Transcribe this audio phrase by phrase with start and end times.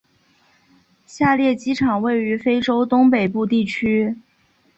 [1.05, 4.17] 下列机场位于非洲东北部地区。